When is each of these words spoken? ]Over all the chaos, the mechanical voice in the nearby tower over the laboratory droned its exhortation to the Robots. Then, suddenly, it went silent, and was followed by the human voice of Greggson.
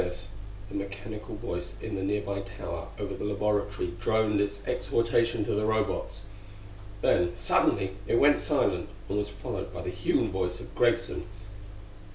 ]Over 0.01 0.07
all 0.07 0.09
the 0.09 0.15
chaos, 0.15 0.27
the 0.69 0.75
mechanical 0.75 1.35
voice 1.35 1.75
in 1.79 1.93
the 1.93 2.01
nearby 2.01 2.39
tower 2.39 2.87
over 2.97 3.13
the 3.13 3.23
laboratory 3.23 3.93
droned 3.99 4.41
its 4.41 4.59
exhortation 4.65 5.45
to 5.45 5.53
the 5.53 5.63
Robots. 5.63 6.21
Then, 7.03 7.35
suddenly, 7.35 7.91
it 8.07 8.15
went 8.15 8.39
silent, 8.39 8.89
and 9.07 9.19
was 9.19 9.29
followed 9.29 9.71
by 9.71 9.83
the 9.83 9.91
human 9.91 10.31
voice 10.31 10.59
of 10.59 10.73
Greggson. 10.73 11.27